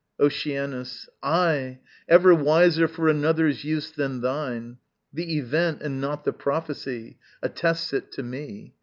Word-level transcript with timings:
Oceanus. 0.19 1.07
Ay! 1.21 1.77
ever 2.09 2.33
wiser 2.33 2.87
for 2.87 3.07
another's 3.07 3.63
use 3.63 3.91
Than 3.91 4.21
thine! 4.21 4.79
the 5.13 5.37
event, 5.37 5.83
and 5.83 6.01
not 6.01 6.23
the 6.23 6.33
prophecy, 6.33 7.19
Attests 7.43 7.93
it 7.93 8.11
to 8.13 8.23
me. 8.23 8.73